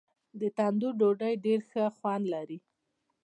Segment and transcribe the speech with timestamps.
[0.39, 2.57] د تندور ډوډۍ ډېر ښه خوند لري.